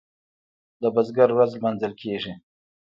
د 0.81 0.83
بزګر 0.95 1.29
ورځ 1.33 1.51
لمانځل 1.55 1.93
کیږي. 2.01 2.33